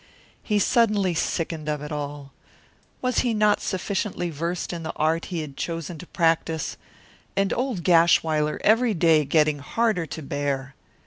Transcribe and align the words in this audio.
He 0.41 0.57
suddenly 0.57 1.13
sickened 1.13 1.69
of 1.69 1.83
it 1.83 1.91
all. 1.91 2.31
Was 3.03 3.19
he 3.19 3.35
not 3.35 3.61
sufficiently 3.61 4.31
versed 4.31 4.73
in 4.73 4.81
the 4.81 4.93
art 4.95 5.25
he 5.25 5.41
had 5.41 5.55
chosen 5.55 5.99
to 5.99 6.07
practise? 6.07 6.75
And 7.35 7.53
old 7.53 7.83
Gashwiler 7.83 8.59
every 8.63 8.95
day 8.95 9.25
getting 9.25 9.59
harder 9.59 10.07
to 10.07 10.23
bear! 10.23 10.73